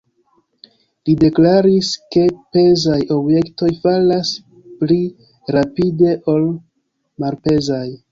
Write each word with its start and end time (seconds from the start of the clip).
Li 1.07 1.13
deklaris, 1.23 1.89
ke 2.15 2.23
pezaj 2.55 2.97
objektoj 3.15 3.69
falas 3.83 4.31
pli 4.79 4.97
rapide 5.57 6.15
ol 6.35 6.49
malpezaj. 7.25 7.85